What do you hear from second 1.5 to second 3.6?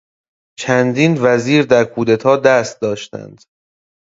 در کودتا دست داشتند.